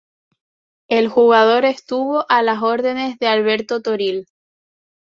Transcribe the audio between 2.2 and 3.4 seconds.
a las órdenes de